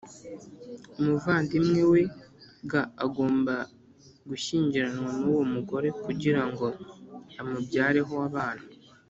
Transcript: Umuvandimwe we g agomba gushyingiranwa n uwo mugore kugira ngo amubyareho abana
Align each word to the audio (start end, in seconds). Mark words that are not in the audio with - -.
Umuvandimwe 0.99 1.81
we 1.91 2.01
g 2.69 2.73
agomba 3.05 3.55
gushyingiranwa 4.29 5.09
n 5.19 5.21
uwo 5.31 5.43
mugore 5.53 5.87
kugira 6.03 6.41
ngo 6.49 6.67
amubyareho 7.39 8.13
abana 8.29 8.65